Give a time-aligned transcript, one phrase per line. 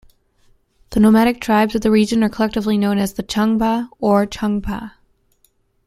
[0.89, 4.95] The nomadic tribes of the region are collectively known as the "Changpa" or "Chang-pa".